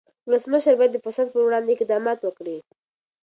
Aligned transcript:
ولسمشر 0.27 0.73
باید 0.79 0.91
د 0.93 0.97
فساد 1.05 1.27
پر 1.31 1.41
وړاندې 1.45 1.71
اقدامات 1.75 2.19
وکړي. 2.21 2.57